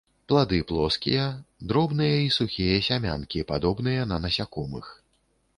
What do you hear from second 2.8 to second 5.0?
сямянкі, падобныя на насякомых.